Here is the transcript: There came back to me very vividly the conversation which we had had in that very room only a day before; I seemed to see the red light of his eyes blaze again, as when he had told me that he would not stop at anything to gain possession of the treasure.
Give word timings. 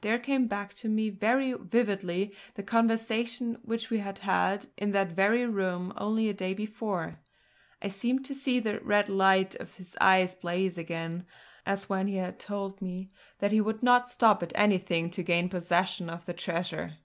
There 0.00 0.18
came 0.18 0.48
back 0.48 0.74
to 0.82 0.88
me 0.88 1.10
very 1.10 1.52
vividly 1.52 2.34
the 2.54 2.64
conversation 2.64 3.60
which 3.62 3.88
we 3.88 3.98
had 3.98 4.18
had 4.18 4.66
in 4.76 4.90
that 4.90 5.12
very 5.12 5.46
room 5.46 5.92
only 5.96 6.28
a 6.28 6.34
day 6.34 6.54
before; 6.54 7.20
I 7.80 7.86
seemed 7.86 8.24
to 8.24 8.34
see 8.34 8.58
the 8.58 8.80
red 8.80 9.08
light 9.08 9.54
of 9.54 9.76
his 9.76 9.96
eyes 10.00 10.34
blaze 10.34 10.76
again, 10.76 11.24
as 11.64 11.88
when 11.88 12.08
he 12.08 12.16
had 12.16 12.40
told 12.40 12.82
me 12.82 13.12
that 13.38 13.52
he 13.52 13.60
would 13.60 13.80
not 13.80 14.08
stop 14.08 14.42
at 14.42 14.50
anything 14.56 15.08
to 15.10 15.22
gain 15.22 15.48
possession 15.48 16.10
of 16.10 16.26
the 16.26 16.34
treasure. 16.34 16.98